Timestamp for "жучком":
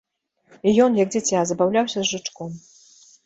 2.13-2.51